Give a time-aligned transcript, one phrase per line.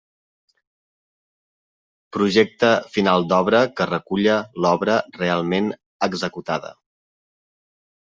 [2.17, 5.73] Projecte final d'obra que reculla l'obra realment
[6.13, 6.77] executada.